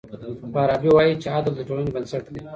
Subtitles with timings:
[0.53, 2.41] فارابي وايي چي عدل د ټولني بنسټ دی.